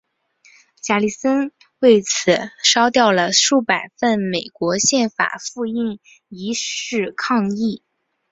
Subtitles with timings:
[0.81, 2.31] 加里森为此
[2.63, 7.83] 烧掉了数百份美国宪法的复印件以示抗议。